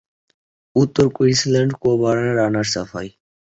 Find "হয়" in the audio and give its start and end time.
2.93-3.09